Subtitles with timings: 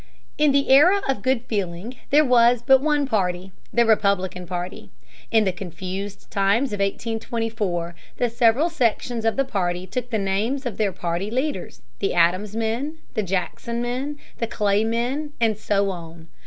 [0.39, 4.89] In the Era of Good Feeling there was but one party the Republican party.
[5.29, 10.65] In the confused times of 1824 the several sections of the party took the names
[10.65, 15.91] of their party leaders: the Adams men, the Jackson men, the Clay men, and so
[15.91, 16.27] on.